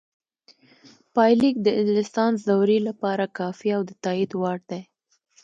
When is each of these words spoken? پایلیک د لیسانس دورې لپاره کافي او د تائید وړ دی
پایلیک 1.15 1.55
د 1.65 1.67
لیسانس 1.95 2.37
دورې 2.49 2.77
لپاره 2.87 3.33
کافي 3.37 3.69
او 3.77 3.81
د 3.89 3.91
تائید 4.03 4.31
وړ 4.41 4.59
دی 4.71 4.81